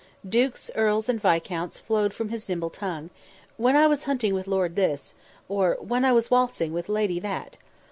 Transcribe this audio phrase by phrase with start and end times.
[0.27, 3.11] Dukes, earls, and viscounts flowed from his nimble tongue
[3.57, 5.13] "When I was hunting with Lord this,"
[5.47, 7.55] or "When I was waltzing with Lady that."